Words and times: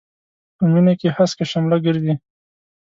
په 0.55 0.63
مينې 0.71 0.93
کې 0.99 1.09
هسکه 1.17 1.45
شمله 1.51 1.77
ګرځي. 1.85 2.13